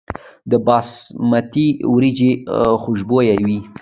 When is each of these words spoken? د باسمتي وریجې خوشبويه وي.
د 0.49 0.53
باسمتي 0.65 1.67
وریجې 1.93 2.31
خوشبويه 2.83 3.35
وي. 3.45 3.57